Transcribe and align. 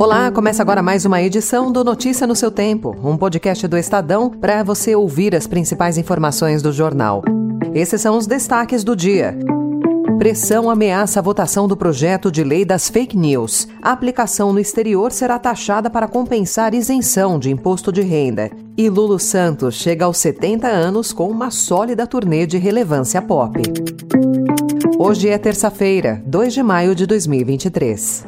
Olá, 0.00 0.30
começa 0.30 0.62
agora 0.62 0.80
mais 0.80 1.04
uma 1.04 1.20
edição 1.20 1.72
do 1.72 1.82
Notícia 1.82 2.24
no 2.24 2.36
seu 2.36 2.52
Tempo, 2.52 2.94
um 3.02 3.16
podcast 3.16 3.66
do 3.66 3.76
Estadão 3.76 4.30
para 4.30 4.62
você 4.62 4.94
ouvir 4.94 5.34
as 5.34 5.48
principais 5.48 5.98
informações 5.98 6.62
do 6.62 6.72
jornal. 6.72 7.20
Esses 7.74 8.00
são 8.00 8.16
os 8.16 8.24
destaques 8.24 8.84
do 8.84 8.94
dia. 8.94 9.36
Pressão 10.16 10.70
ameaça 10.70 11.18
a 11.18 11.22
votação 11.22 11.66
do 11.66 11.76
projeto 11.76 12.30
de 12.30 12.44
lei 12.44 12.64
das 12.64 12.88
fake 12.88 13.16
news. 13.16 13.66
A 13.82 13.90
aplicação 13.90 14.52
no 14.52 14.60
exterior 14.60 15.10
será 15.10 15.36
taxada 15.36 15.90
para 15.90 16.06
compensar 16.06 16.74
isenção 16.74 17.36
de 17.36 17.50
imposto 17.50 17.90
de 17.90 18.02
renda. 18.02 18.52
E 18.76 18.88
Lulu 18.88 19.18
Santos 19.18 19.74
chega 19.74 20.04
aos 20.04 20.18
70 20.18 20.68
anos 20.68 21.12
com 21.12 21.28
uma 21.28 21.50
sólida 21.50 22.06
turnê 22.06 22.46
de 22.46 22.56
relevância 22.56 23.20
pop. 23.20 23.60
Hoje 24.96 25.28
é 25.28 25.36
terça-feira, 25.38 26.22
2 26.24 26.54
de 26.54 26.62
maio 26.62 26.94
de 26.94 27.04
2023. 27.04 28.27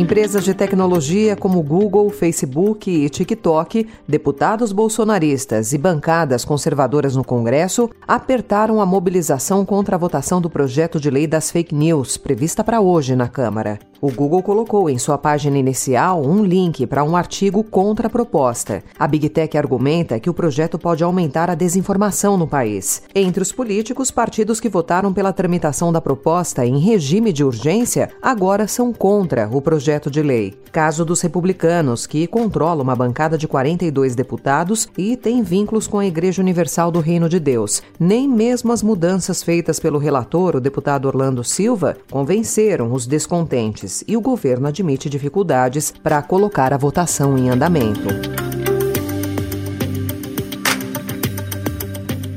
Empresas 0.00 0.44
de 0.44 0.54
tecnologia 0.54 1.36
como 1.36 1.62
Google, 1.62 2.08
Facebook 2.08 2.90
e 2.90 3.10
TikTok, 3.10 3.86
deputados 4.08 4.72
bolsonaristas 4.72 5.74
e 5.74 5.78
bancadas 5.78 6.42
conservadoras 6.42 7.14
no 7.14 7.22
Congresso 7.22 7.90
apertaram 8.08 8.80
a 8.80 8.86
mobilização 8.86 9.62
contra 9.62 9.96
a 9.96 9.98
votação 9.98 10.40
do 10.40 10.48
projeto 10.48 10.98
de 10.98 11.10
lei 11.10 11.26
das 11.26 11.50
fake 11.50 11.74
news, 11.74 12.16
prevista 12.16 12.64
para 12.64 12.80
hoje 12.80 13.14
na 13.14 13.28
Câmara. 13.28 13.78
O 14.00 14.10
Google 14.10 14.42
colocou 14.42 14.88
em 14.88 14.96
sua 14.96 15.18
página 15.18 15.58
inicial 15.58 16.24
um 16.24 16.42
link 16.42 16.86
para 16.86 17.04
um 17.04 17.14
artigo 17.14 17.62
contra 17.62 18.06
a 18.06 18.10
proposta. 18.10 18.82
A 18.98 19.06
Big 19.06 19.28
Tech 19.28 19.58
argumenta 19.58 20.18
que 20.18 20.30
o 20.30 20.32
projeto 20.32 20.78
pode 20.78 21.04
aumentar 21.04 21.50
a 21.50 21.54
desinformação 21.54 22.38
no 22.38 22.46
país. 22.46 23.02
Entre 23.14 23.42
os 23.42 23.52
políticos, 23.52 24.10
partidos 24.10 24.58
que 24.58 24.70
votaram 24.70 25.12
pela 25.12 25.34
tramitação 25.34 25.92
da 25.92 26.00
proposta 26.00 26.64
em 26.64 26.78
regime 26.78 27.30
de 27.30 27.44
urgência 27.44 28.08
agora 28.22 28.66
são 28.66 28.90
contra 28.90 29.46
o 29.52 29.60
projeto 29.60 29.89
de 30.10 30.22
lei. 30.22 30.54
Caso 30.70 31.04
dos 31.04 31.20
republicanos, 31.20 32.06
que 32.06 32.26
controlam 32.26 32.82
uma 32.82 32.94
bancada 32.94 33.36
de 33.36 33.48
42 33.48 34.14
deputados 34.14 34.88
e 34.96 35.16
tem 35.16 35.42
vínculos 35.42 35.88
com 35.88 35.98
a 35.98 36.06
Igreja 36.06 36.40
Universal 36.40 36.92
do 36.92 37.00
Reino 37.00 37.28
de 37.28 37.40
Deus. 37.40 37.82
Nem 37.98 38.28
mesmo 38.28 38.70
as 38.70 38.82
mudanças 38.82 39.42
feitas 39.42 39.80
pelo 39.80 39.98
relator, 39.98 40.56
o 40.56 40.60
deputado 40.60 41.06
Orlando 41.06 41.42
Silva, 41.42 41.96
convenceram 42.10 42.92
os 42.92 43.06
descontentes 43.06 44.04
e 44.06 44.16
o 44.16 44.20
governo 44.20 44.68
admite 44.68 45.10
dificuldades 45.10 45.92
para 46.02 46.22
colocar 46.22 46.72
a 46.72 46.78
votação 46.78 47.36
em 47.36 47.50
andamento. 47.50 48.39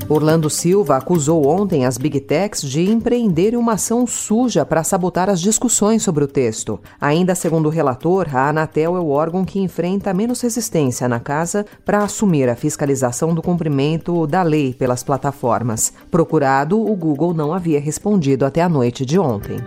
Orlando 0.09 0.49
Silva 0.49 0.97
acusou 0.97 1.47
ontem 1.47 1.85
as 1.85 1.97
Big 1.97 2.19
Techs 2.19 2.61
de 2.61 2.89
empreenderem 2.89 3.57
uma 3.57 3.73
ação 3.73 4.05
suja 4.05 4.65
para 4.65 4.83
sabotar 4.83 5.29
as 5.29 5.39
discussões 5.39 6.03
sobre 6.03 6.23
o 6.23 6.27
texto. 6.27 6.79
Ainda 6.99 7.33
segundo 7.35 7.67
o 7.67 7.69
relator, 7.69 8.27
a 8.35 8.49
Anatel 8.49 8.97
é 8.97 8.99
o 8.99 9.09
órgão 9.09 9.45
que 9.45 9.59
enfrenta 9.59 10.13
menos 10.13 10.41
resistência 10.41 11.07
na 11.07 11.19
casa 11.19 11.65
para 11.85 12.03
assumir 12.03 12.49
a 12.49 12.55
fiscalização 12.55 13.33
do 13.33 13.41
cumprimento 13.41 14.27
da 14.27 14.43
lei 14.43 14.73
pelas 14.73 15.03
plataformas. 15.03 15.93
Procurado, 16.11 16.79
o 16.79 16.95
Google 16.95 17.33
não 17.33 17.53
havia 17.53 17.79
respondido 17.79 18.45
até 18.45 18.61
a 18.61 18.69
noite 18.69 19.05
de 19.05 19.17
ontem. 19.17 19.57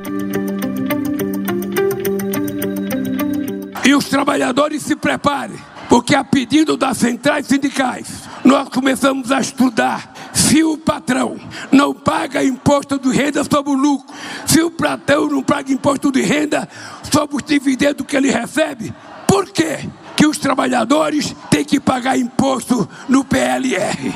E 3.85 3.95
os 3.95 4.09
trabalhadores 4.09 4.83
se 4.83 4.97
preparem, 4.97 5.57
porque 5.89 6.15
a 6.15 6.25
pedido 6.25 6.77
das 6.77 6.99
centrais 6.99 7.47
sindicais, 7.47 8.25
nós 8.45 8.69
começamos 8.69 9.31
a 9.31 9.41
estudar 9.41 10.16
se 10.47 10.63
o 10.63 10.79
patrão 10.79 11.37
não 11.73 11.93
paga 11.93 12.43
imposto 12.43 12.99
de 12.99 13.11
renda 13.11 13.43
sobre 13.43 13.73
o 13.73 13.75
lucro, 13.75 14.15
se 14.47 14.61
o 14.63 14.71
patrão 14.71 15.29
não 15.29 15.43
paga 15.43 15.73
imposto 15.73 16.13
de 16.13 16.23
renda 16.23 16.69
sobre 17.13 17.37
os 17.37 17.43
dividendos 17.43 18.07
que 18.07 18.17
ele 18.17 18.31
recebe, 18.31 18.95
por 19.27 19.49
quê? 19.51 19.79
que 20.17 20.27
os 20.27 20.39
trabalhadores 20.39 21.35
têm 21.51 21.65
que 21.65 21.79
pagar 21.79 22.17
imposto 22.17 22.89
no 23.09 23.25
PLR? 23.25 24.15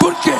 Por 0.00 0.14
quê? 0.20 0.32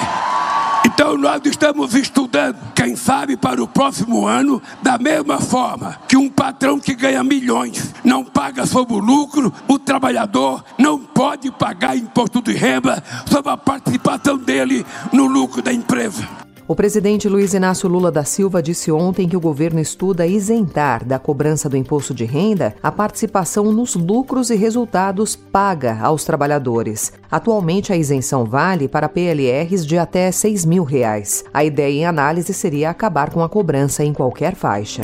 Então 0.99 1.15
nós 1.19 1.43
estamos 1.45 1.95
estudando, 1.95 2.57
quem 2.75 2.97
sabe 2.97 3.37
para 3.37 3.63
o 3.63 3.69
próximo 3.69 4.27
ano, 4.27 4.63
da 4.83 4.97
mesma 4.97 5.39
forma 5.39 5.99
que 6.09 6.17
um 6.17 6.31
patrão 6.31 6.81
que 6.81 6.95
ganha 6.95 7.23
milhões 7.23 7.95
não 8.03 8.25
paga 8.25 8.65
sobre 8.65 8.95
o 8.95 8.99
lucro, 8.99 9.53
o 9.69 9.79
trabalhador 9.79 10.65
não 10.79 10.99
pode 10.99 11.51
pagar 11.51 11.99
imposto 11.99 12.41
de 12.41 12.55
renda 12.55 13.05
sobre 13.31 13.51
a 13.51 13.59
participação 13.59 14.39
dele 14.39 14.87
no 15.13 15.27
lucro 15.27 15.61
da 15.61 15.71
empresa. 15.71 16.46
O 16.69 16.75
presidente 16.75 17.29
Luiz 17.29 17.55
Inácio 17.55 17.89
Lula 17.89 18.11
da 18.11 18.25
Silva 18.25 18.61
disse 18.61 18.91
ontem 18.91 19.29
que 19.29 19.37
o 19.37 19.41
governo 19.41 19.79
estuda 19.79 20.27
isentar 20.27 21.05
da 21.05 21.17
cobrança 21.17 21.69
do 21.69 21.77
imposto 21.77 22.13
de 22.13 22.25
renda 22.25 22.75
a 22.83 22.91
participação 22.91 23.71
nos 23.71 23.95
lucros 23.95 24.51
e 24.51 24.57
resultados 24.57 25.37
paga 25.37 25.97
aos 26.01 26.25
trabalhadores. 26.25 27.13
Atualmente, 27.31 27.93
a 27.93 27.97
isenção 27.97 28.45
vale 28.45 28.89
para 28.89 29.09
PLRs 29.09 29.87
de 29.87 29.97
até 29.97 30.33
6 30.33 30.65
mil 30.65 30.83
reais. 30.83 31.45
A 31.55 31.65
ideia 31.65 32.01
em 32.01 32.05
análise 32.05 32.53
seria 32.53 32.91
acabar 32.91 33.31
com 33.31 33.45
a 33.45 33.49
cobrança 33.49 34.03
em 34.03 34.13
qualquer 34.13 34.57
faixa. 34.57 35.03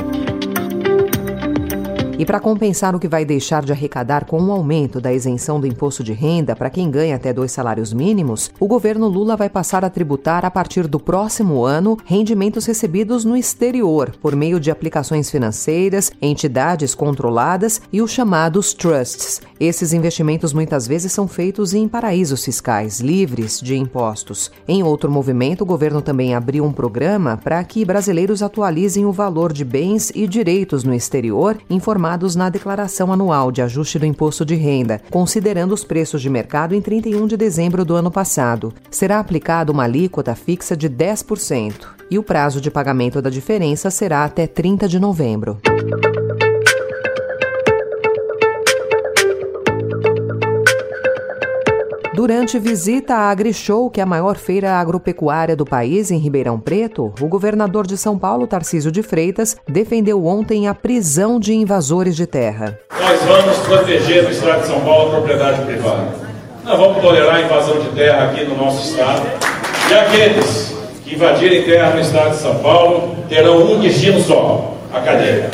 E 2.22 2.24
para 2.24 2.38
compensar 2.38 2.94
o 2.94 3.00
que 3.00 3.08
vai 3.08 3.24
deixar 3.24 3.64
de 3.64 3.72
arrecadar 3.72 4.26
com 4.26 4.40
o 4.40 4.52
aumento 4.52 5.00
da 5.00 5.12
isenção 5.12 5.58
do 5.58 5.66
imposto 5.66 6.04
de 6.04 6.12
renda 6.12 6.54
para 6.54 6.70
quem 6.70 6.88
ganha 6.88 7.16
até 7.16 7.32
dois 7.32 7.50
salários 7.50 7.92
mínimos, 7.92 8.48
o 8.60 8.68
governo 8.68 9.08
Lula 9.08 9.36
vai 9.36 9.48
passar 9.48 9.84
a 9.84 9.90
tributar 9.90 10.44
a 10.44 10.50
partir 10.50 10.86
do 10.86 11.00
próximo 11.00 11.64
ano 11.64 11.98
rendimentos 12.04 12.64
recebidos 12.64 13.24
no 13.24 13.36
exterior 13.36 14.14
por 14.22 14.36
meio 14.36 14.60
de 14.60 14.70
aplicações 14.70 15.32
financeiras, 15.32 16.12
entidades 16.22 16.94
controladas 16.94 17.82
e 17.92 18.00
os 18.00 18.12
chamados 18.12 18.72
trusts. 18.72 19.40
Esses 19.58 19.92
investimentos 19.92 20.52
muitas 20.52 20.86
vezes 20.86 21.10
são 21.10 21.26
feitos 21.26 21.74
em 21.74 21.88
paraísos 21.88 22.44
fiscais, 22.44 23.00
livres 23.00 23.58
de 23.60 23.76
impostos. 23.76 24.52
Em 24.68 24.84
outro 24.84 25.10
movimento, 25.10 25.62
o 25.62 25.66
governo 25.66 26.00
também 26.00 26.36
abriu 26.36 26.64
um 26.64 26.72
programa 26.72 27.36
para 27.36 27.64
que 27.64 27.84
brasileiros 27.84 28.44
atualizem 28.44 29.04
o 29.04 29.10
valor 29.10 29.52
de 29.52 29.64
bens 29.64 30.12
e 30.14 30.28
direitos 30.28 30.84
no 30.84 30.94
exterior, 30.94 31.58
informando 31.68 32.11
na 32.36 32.48
declaração 32.48 33.12
anual 33.12 33.50
de 33.50 33.62
ajuste 33.62 33.98
do 33.98 34.06
imposto 34.06 34.44
de 34.44 34.54
renda, 34.54 35.00
considerando 35.10 35.72
os 35.72 35.84
preços 35.84 36.20
de 36.20 36.28
mercado 36.28 36.74
em 36.74 36.80
31 36.80 37.26
de 37.26 37.36
dezembro 37.36 37.84
do 37.84 37.94
ano 37.94 38.10
passado. 38.10 38.72
Será 38.90 39.18
aplicada 39.18 39.72
uma 39.72 39.84
alíquota 39.84 40.34
fixa 40.34 40.76
de 40.76 40.88
10% 40.88 41.72
e 42.10 42.18
o 42.18 42.22
prazo 42.22 42.60
de 42.60 42.70
pagamento 42.70 43.22
da 43.22 43.30
diferença 43.30 43.90
será 43.90 44.24
até 44.24 44.46
30 44.46 44.86
de 44.86 44.98
novembro. 44.98 45.58
Durante 52.14 52.58
visita 52.58 53.14
à 53.14 53.30
AgriShow, 53.30 53.88
que 53.88 53.98
é 53.98 54.02
a 54.02 54.06
maior 54.06 54.36
feira 54.36 54.72
agropecuária 54.72 55.56
do 55.56 55.64
país, 55.64 56.10
em 56.10 56.18
Ribeirão 56.18 56.60
Preto, 56.60 57.10
o 57.18 57.26
governador 57.26 57.86
de 57.86 57.96
São 57.96 58.18
Paulo, 58.18 58.46
Tarcísio 58.46 58.92
de 58.92 59.02
Freitas, 59.02 59.56
defendeu 59.66 60.26
ontem 60.26 60.68
a 60.68 60.74
prisão 60.74 61.40
de 61.40 61.54
invasores 61.54 62.14
de 62.14 62.26
terra. 62.26 62.78
Nós 63.00 63.18
vamos 63.22 63.56
proteger 63.60 64.24
no 64.24 64.30
estado 64.30 64.60
de 64.60 64.66
São 64.66 64.80
Paulo 64.80 65.08
a 65.08 65.14
propriedade 65.16 65.64
privada. 65.64 66.08
Não 66.64 66.76
vamos 66.76 67.00
tolerar 67.00 67.36
a 67.36 67.40
invasão 67.40 67.78
de 67.80 67.88
terra 67.88 68.26
aqui 68.26 68.44
no 68.44 68.58
nosso 68.58 68.90
estado. 68.90 69.22
E 69.90 69.94
aqueles 69.94 70.76
que 71.02 71.14
invadirem 71.14 71.62
terra 71.64 71.94
no 71.94 72.00
estado 72.00 72.32
de 72.32 72.42
São 72.42 72.58
Paulo 72.58 73.16
terão 73.26 73.72
um 73.72 73.80
destino 73.80 74.20
só: 74.20 74.74
a 74.92 75.00
cadeia. 75.00 75.50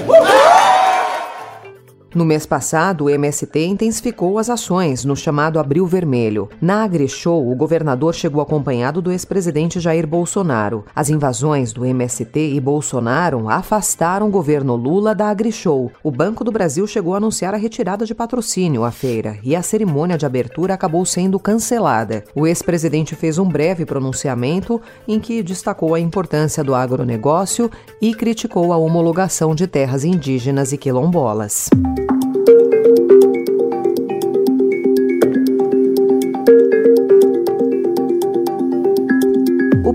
No 2.15 2.25
mês 2.25 2.47
passado, 2.47 3.05
o 3.05 3.11
MST 3.11 3.67
intensificou 3.67 4.39
as 4.39 4.49
ações 4.49 5.05
no 5.05 5.15
chamado 5.15 5.59
Abril 5.59 5.87
Vermelho. 5.87 6.49
Na 6.59 6.83
AgriShow, 6.83 7.51
o 7.51 7.55
governador 7.55 8.15
chegou 8.15 8.41
acompanhado 8.41 9.03
do 9.03 9.13
ex-presidente 9.13 9.79
Jair 9.79 10.07
Bolsonaro. 10.07 10.87
As 10.97 11.11
invasões 11.11 11.71
do 11.71 11.85
MST 11.85 12.55
e 12.55 12.59
Bolsonaro 12.61 13.51
afastaram 13.51 14.27
o 14.27 14.31
governo 14.31 14.75
Lula 14.75 15.15
da 15.15 15.29
AgriShow. 15.29 15.93
O 16.03 16.11
Banco 16.11 16.43
do 16.43 16.51
Brasil 16.51 16.87
chegou 16.87 17.13
a 17.13 17.19
anunciar 17.19 17.53
a 17.53 17.59
retirada 17.59 18.07
de 18.07 18.15
patrocínio 18.15 18.85
à 18.85 18.91
feira 18.91 19.39
e 19.43 19.55
a 19.55 19.61
cerimônia 19.61 20.17
de 20.17 20.25
abertura 20.25 20.73
acabou 20.73 21.05
sendo 21.05 21.39
cancelada. 21.39 22.25
O 22.35 22.47
ex-presidente 22.47 23.15
fez 23.15 23.37
um 23.37 23.47
breve 23.47 23.85
pronunciamento 23.85 24.81
em 25.07 25.21
que 25.21 25.43
destacou 25.43 25.95
a 25.95 26.01
importância 26.01 26.65
do 26.65 26.75
agronegócio 26.75 27.71
e 28.01 28.15
criticou 28.15 28.73
a 28.73 28.79
homologação 28.79 29.55
de 29.55 29.67
terras 29.67 30.05
indígenas 30.05 30.73
e 30.73 30.79
quilombolas. 30.79 31.69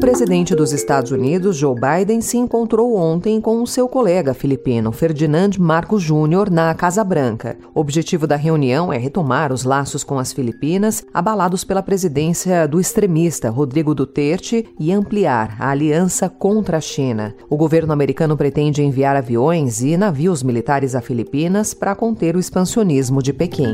Presidente 0.04 0.54
dos 0.54 0.72
Estados 0.72 1.12
Unidos, 1.12 1.58
Joe 1.58 1.76
Biden, 1.76 2.22
se 2.22 2.38
encontrou 2.38 2.96
ontem 2.96 3.42
com 3.42 3.62
o 3.62 3.66
seu 3.66 3.88
colega 3.88 4.34
filipino, 4.34 4.92
Ferdinand 4.92 5.52
Marcos 5.58 6.04
Júnior, 6.04 6.50
na 6.50 6.74
Casa 6.74 7.04
Branca. 7.04 7.58
O 7.74 7.80
objetivo 7.80 8.28
da 8.28 8.36
reunião 8.36 8.92
é 8.92 8.98
retomar 8.98 9.52
os 9.52 9.64
laços 9.64 10.04
com 10.04 10.20
as 10.20 10.32
Filipinas, 10.32 11.04
abalados 11.14 11.64
pela 11.64 11.82
presidência 11.82 12.68
do 12.68 12.80
extremista 12.80 13.50
Rodrigo 13.50 13.96
Duterte, 13.96 14.66
e 14.80 14.92
ampliar 14.92 15.56
a 15.60 15.70
aliança 15.70 16.30
contra 16.30 16.78
a 16.78 16.82
China. 16.82 17.34
O 17.50 17.58
governo 17.58 17.92
americano 17.92 18.38
pretende 18.38 18.84
enviar 18.84 19.16
aviões 19.16 19.82
e 19.82 19.98
navios 19.98 20.44
militares 20.44 20.96
a 20.96 21.02
Filipinas 21.02 21.74
para 21.74 21.96
conter 21.96 22.36
o 22.36 22.40
expansionismo 22.40 23.24
de 23.24 23.34
Pequim. 23.34 23.74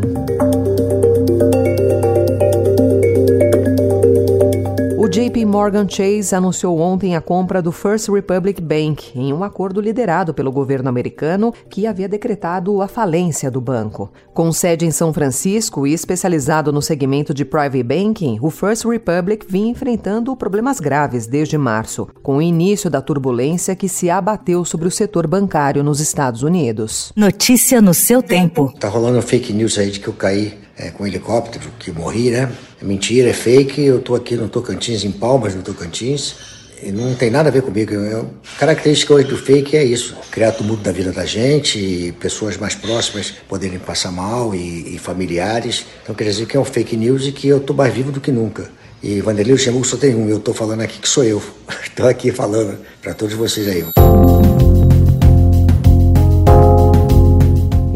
JP 5.19 5.43
Morgan 5.43 5.85
Chase 5.85 6.33
anunciou 6.33 6.79
ontem 6.79 7.13
a 7.13 7.19
compra 7.19 7.61
do 7.61 7.73
First 7.73 8.07
Republic 8.07 8.61
Bank 8.61 9.11
em 9.13 9.33
um 9.33 9.43
acordo 9.43 9.81
liderado 9.81 10.33
pelo 10.33 10.49
governo 10.49 10.87
americano 10.87 11.53
que 11.69 11.85
havia 11.85 12.07
decretado 12.07 12.81
a 12.81 12.87
falência 12.87 13.51
do 13.51 13.59
banco. 13.59 14.13
Com 14.33 14.49
sede 14.53 14.85
em 14.85 14.91
São 14.91 15.11
Francisco 15.11 15.85
e 15.85 15.93
especializado 15.93 16.71
no 16.71 16.81
segmento 16.81 17.33
de 17.33 17.43
private 17.43 17.83
banking, 17.83 18.39
o 18.41 18.49
First 18.49 18.85
Republic 18.85 19.45
vinha 19.45 19.69
enfrentando 19.69 20.33
problemas 20.37 20.79
graves 20.79 21.27
desde 21.27 21.57
março, 21.57 22.07
com 22.23 22.37
o 22.37 22.41
início 22.41 22.89
da 22.89 23.01
turbulência 23.01 23.75
que 23.75 23.89
se 23.89 24.09
abateu 24.09 24.63
sobre 24.63 24.87
o 24.87 24.91
setor 24.91 25.27
bancário 25.27 25.83
nos 25.83 25.99
Estados 25.99 26.43
Unidos. 26.43 27.11
Notícia 27.13 27.81
no 27.81 27.93
seu 27.93 28.23
tempo. 28.23 28.73
Tá 28.79 28.87
rolando 28.87 29.21
fake 29.21 29.51
news 29.51 29.77
aí 29.77 29.91
de 29.91 29.99
que 29.99 30.07
eu 30.07 30.13
caí 30.13 30.68
é, 30.79 30.89
com 30.91 31.03
um 31.03 31.07
helicóptero, 31.07 31.69
que 31.77 31.91
morri, 31.91 32.31
né? 32.31 32.49
É 32.81 32.85
mentira, 32.85 33.29
é 33.29 33.33
fake. 33.33 33.81
Eu 33.81 33.99
tô 33.99 34.15
aqui 34.15 34.35
no 34.35 34.47
Tocantins, 34.47 35.03
em 35.03 35.11
Palmas, 35.11 35.53
no 35.53 35.61
Tocantins. 35.61 36.35
E 36.81 36.93
não 36.93 37.13
tem 37.13 37.29
nada 37.29 37.49
a 37.49 37.51
ver 37.51 37.61
comigo. 37.61 37.93
Eu, 37.93 38.31
a 38.55 38.59
característica 38.59 39.13
hoje 39.13 39.27
do 39.27 39.35
fake 39.35 39.75
é 39.75 39.83
isso: 39.83 40.15
criar 40.31 40.53
tumulto 40.53 40.81
na 40.85 40.93
vida 40.93 41.11
da 41.11 41.25
gente, 41.25 42.15
pessoas 42.21 42.55
mais 42.55 42.73
próximas 42.73 43.33
poderem 43.49 43.77
passar 43.77 44.11
mal 44.11 44.55
e, 44.55 44.95
e, 44.95 44.97
familiares. 44.97 45.85
Então 46.01 46.15
quer 46.15 46.23
dizer 46.23 46.45
que 46.45 46.55
é 46.55 46.59
um 46.59 46.63
fake 46.63 46.95
news 46.95 47.27
e 47.27 47.33
que 47.33 47.49
eu 47.49 47.59
tô 47.59 47.73
mais 47.73 47.93
vivo 47.93 48.13
do 48.13 48.21
que 48.21 48.31
nunca. 48.31 48.71
E 49.03 49.19
Vanderlei 49.19 49.53
Luxemburgo 49.53 49.85
só 49.85 49.97
tem 49.97 50.15
um, 50.15 50.29
eu 50.29 50.39
tô 50.39 50.53
falando 50.53 50.81
aqui 50.81 50.99
que 50.99 51.07
sou 51.07 51.25
eu. 51.25 51.41
Estou 51.83 52.07
aqui 52.07 52.31
falando 52.31 52.77
para 53.01 53.13
todos 53.13 53.35
vocês 53.35 53.67
aí. 53.67 54.88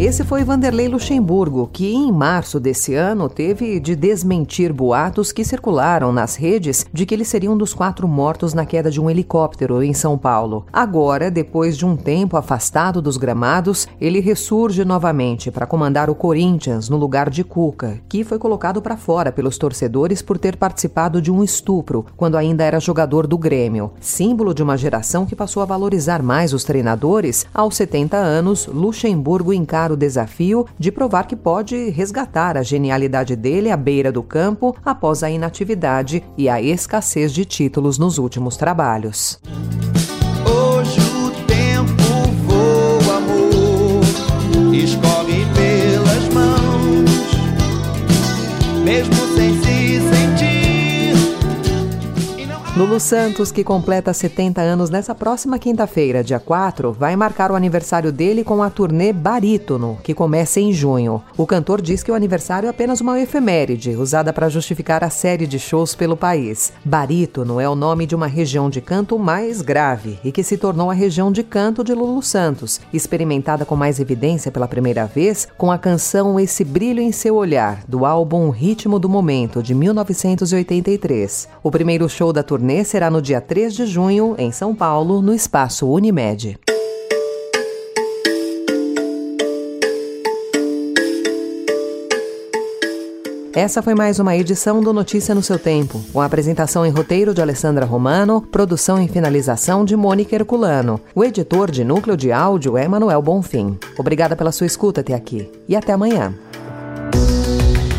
Esse 0.06 0.26
foi 0.26 0.44
Vanderlei 0.44 0.90
Luxemburgo, 0.90 1.70
que 1.72 1.94
em 1.94 2.12
março 2.12 2.60
desse 2.60 2.94
ano 2.94 3.30
teve 3.30 3.80
de 3.80 3.96
desmentir 3.96 4.74
boatos 4.74 5.32
que 5.32 5.46
circularam 5.46 6.12
nas 6.12 6.36
redes 6.36 6.86
de 6.92 7.06
que 7.06 7.16
ele 7.16 7.24
seria 7.24 7.50
um 7.50 7.56
dos 7.56 7.74
quatro 7.74 8.06
mortos 8.06 8.54
na 8.54 8.66
queda 8.66 8.92
de 8.92 9.00
um 9.00 9.10
helicóptero 9.10 9.82
em 9.82 9.94
São 9.94 10.18
Paulo. 10.18 10.66
Agora, 10.74 11.32
depois 11.32 11.78
de 11.78 11.86
um 11.86 11.96
tempo 11.96 12.36
afastado 12.36 13.02
dos 13.02 13.16
gramados, 13.16 13.88
ele 13.98 14.20
ressurge 14.20 14.84
novamente 14.84 15.50
para 15.50 15.66
comandar 15.66 16.10
o 16.10 16.16
Corinthians 16.16 16.90
no 16.90 16.98
lugar 16.98 17.30
de 17.30 17.42
Cuca, 17.42 18.02
que 18.10 18.26
foi 18.26 18.38
colocado 18.38 18.82
para 18.82 18.98
fora 18.98 19.32
pelos 19.32 19.58
torcedores 19.58 20.22
por 20.22 20.38
ter 20.38 20.58
participado 20.58 21.22
de 21.22 21.32
um 21.32 21.42
estupro 21.42 22.06
quando 22.18 22.36
ainda 22.36 22.66
era 22.66 22.78
jogador 22.78 23.26
do 23.26 23.38
Grêmio. 23.38 23.94
Símbolo 24.02 24.54
de 24.54 24.62
uma 24.62 24.76
geração 24.76 25.26
que 25.26 25.34
passou 25.34 25.64
a 25.64 25.66
valorizar 25.66 26.22
mais 26.22 26.52
os 26.52 26.66
treinadores, 26.66 27.46
aos 27.54 27.78
70 27.78 28.18
anos, 28.18 28.68
Luxemburgo 28.68 29.54
encara 29.54 29.93
o 29.94 29.98
desafio 29.98 30.66
de 30.78 30.92
provar 30.92 31.24
que 31.26 31.36
pode 31.36 31.90
resgatar 31.90 32.58
a 32.58 32.64
genialidade 32.64 33.36
dele 33.36 33.72
à 33.72 33.78
beira 33.78 34.12
do 34.12 34.22
campo 34.22 34.76
após 34.84 35.24
a 35.24 35.30
inatividade 35.30 36.24
e 36.38 36.50
a 36.50 36.62
escassez 36.62 37.34
de 37.34 37.46
títulos 37.46 37.98
nos 37.98 38.18
últimos 38.18 38.58
trabalhos. 38.58 39.40
Hoje 40.46 41.00
o 41.00 41.32
tempo 41.46 42.04
voa, 42.46 43.18
amor, 43.18 44.74
escorre 44.74 45.46
pelas 45.56 46.34
mãos, 46.34 47.32
mesmo 48.84 49.23
Lulu 52.76 53.00
Santos, 53.00 53.52
que 53.52 53.64
completa 53.64 54.12
70 54.12 54.60
anos 54.60 54.90
nessa 54.90 55.14
próxima 55.14 55.60
quinta-feira, 55.60 56.24
dia 56.24 56.40
4, 56.40 56.92
vai 56.92 57.16
marcar 57.16 57.52
o 57.52 57.56
aniversário 57.56 58.12
dele 58.12 58.44
com 58.44 58.64
a 58.64 58.70
turnê 58.72 59.14
Barítono, 59.14 60.00
que 60.02 60.12
começa 60.12 60.60
em 60.60 60.74
junho. 60.74 61.22
O 61.38 61.46
cantor 61.46 61.84
diz 61.84 62.02
que 62.02 62.12
o 62.12 62.16
aniversário 62.16 62.66
é 62.66 62.72
apenas 62.72 63.00
uma 63.00 63.20
efeméride, 63.20 63.92
usada 63.92 64.34
para 64.34 64.50
justificar 64.50 65.04
a 65.04 65.12
série 65.12 65.46
de 65.46 65.60
shows 65.60 65.94
pelo 65.94 66.18
país. 66.18 66.74
Barítono 66.84 67.60
é 67.60 67.70
o 67.70 67.76
nome 67.76 68.08
de 68.08 68.16
uma 68.16 68.26
região 68.26 68.72
de 68.72 68.82
canto 68.82 69.20
mais 69.20 69.62
grave 69.62 70.18
e 70.24 70.32
que 70.32 70.42
se 70.42 70.58
tornou 70.58 70.90
a 70.90 70.96
região 70.96 71.32
de 71.32 71.44
canto 71.44 71.84
de 71.84 71.94
Lulu 71.94 72.24
Santos, 72.24 72.82
experimentada 72.92 73.66
com 73.66 73.76
mais 73.76 74.00
evidência 74.00 74.52
pela 74.52 74.68
primeira 74.68 75.06
vez 75.06 75.48
com 75.60 75.72
a 75.72 75.78
canção 75.78 76.40
Esse 76.40 76.64
Brilho 76.64 77.04
em 77.04 77.12
Seu 77.12 77.36
Olhar, 77.36 77.84
do 77.88 78.04
álbum 78.04 78.50
Ritmo 78.50 78.98
do 78.98 79.08
Momento, 79.08 79.62
de 79.62 79.76
1983. 79.76 81.50
O 81.62 81.70
primeiro 81.70 82.10
show 82.10 82.34
da 82.34 82.42
turnê 82.42 82.63
turnê 82.64 82.86
será 82.86 83.12
no 83.12 83.22
dia 83.22 83.42
3 83.42 83.74
de 83.74 83.86
junho, 83.86 84.36
em 84.38 84.50
São 84.50 84.74
Paulo, 84.74 85.22
no 85.22 85.34
espaço 85.34 85.86
Unimed. 85.86 86.58
Essa 93.54 93.82
foi 93.82 93.94
mais 93.94 94.18
uma 94.18 94.36
edição 94.38 94.82
do 94.82 94.94
Notícia 94.94 95.36
no 95.36 95.44
seu 95.44 95.60
tempo, 95.60 96.02
com 96.14 96.22
apresentação 96.22 96.86
em 96.86 96.90
roteiro 96.90 97.34
de 97.34 97.42
Alessandra 97.42 97.86
Romano, 97.86 98.42
produção 98.42 99.00
e 99.04 99.10
finalização 99.10 99.84
de 99.84 99.98
Mônica 99.98 100.34
Herculano. 100.34 101.02
O 101.14 101.22
editor 101.22 101.70
de 101.70 101.84
núcleo 101.84 102.16
de 102.16 102.32
áudio 102.32 102.78
é 102.78 102.88
Manuel 102.88 103.22
Bonfim. 103.22 103.78
Obrigada 104.00 104.38
pela 104.38 104.54
sua 104.54 104.66
escuta 104.66 105.02
até 105.02 105.14
aqui 105.14 105.52
e 105.68 105.76
até 105.76 105.92
amanhã. 105.92 106.34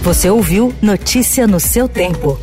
Você 0.02 0.30
ouviu 0.30 0.72
Notícia 0.80 1.46
no 1.46 1.60
seu 1.60 1.86
tempo. 1.86 2.38